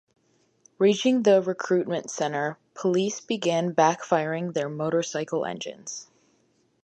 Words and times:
Reaching 0.79 1.21
the 1.21 1.43
recruitment 1.43 2.09
center, 2.09 2.57
police 2.73 3.19
began 3.19 3.75
backfiring 3.75 4.51
their 4.55 4.67
motorcycle 4.67 5.45
engines. 5.45 6.07